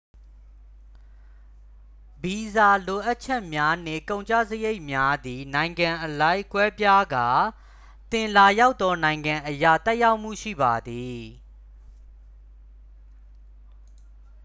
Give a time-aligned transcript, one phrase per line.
[2.21, 7.27] ဗီဇာလိုအပ်ချက်များနှင့် ကုန်ကျစရိတ်များသည် နိုင်ငံအလိုက် ကွဲပြားကာ
[8.11, 11.21] သင်လာရောက်သောနိုင်ငံအရ သက်ရောက်မှုရှိပါသည်